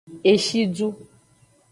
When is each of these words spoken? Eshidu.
Eshidu. 0.31 0.87